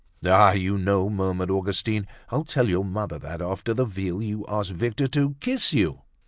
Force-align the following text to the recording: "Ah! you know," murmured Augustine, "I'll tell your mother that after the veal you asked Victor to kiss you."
"Ah! 0.25 0.53
you 0.53 0.79
know," 0.79 1.11
murmured 1.11 1.51
Augustine, 1.51 2.07
"I'll 2.29 2.43
tell 2.43 2.67
your 2.67 2.83
mother 2.83 3.19
that 3.19 3.39
after 3.39 3.71
the 3.71 3.85
veal 3.85 4.19
you 4.19 4.43
asked 4.49 4.71
Victor 4.71 5.05
to 5.09 5.35
kiss 5.39 5.73
you." 5.73 6.01